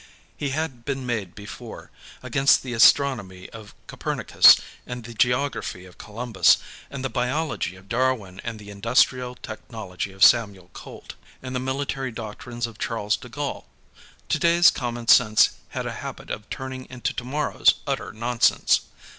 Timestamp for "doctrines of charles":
12.11-13.15